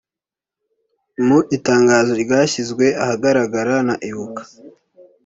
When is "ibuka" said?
4.09-4.43